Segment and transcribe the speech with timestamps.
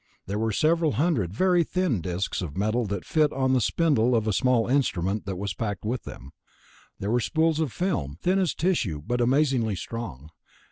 [0.25, 4.15] There were several hundred very tiny thin discs of metal that fit on the spindle
[4.15, 6.31] of a small instrument that was packed with them.
[6.97, 10.31] There were spools of film, thin as tissue but amazingly strong.